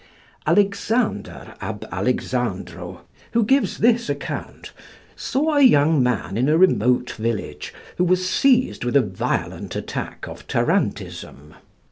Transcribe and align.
Alexander 0.47 1.53
ab 1.61 1.85
Alexandro, 1.91 3.01
who 3.33 3.45
gives 3.45 3.77
this 3.77 4.09
account, 4.09 4.73
saw 5.15 5.57
a 5.57 5.61
young 5.61 6.01
man 6.01 6.37
in 6.37 6.49
a 6.49 6.57
remote 6.57 7.11
village 7.11 7.71
who 7.97 8.03
was 8.03 8.27
seized 8.27 8.83
with 8.83 8.95
a 8.95 9.01
violent 9.03 9.75
attack 9.75 10.27
of 10.27 10.47
tarantism. 10.47 11.53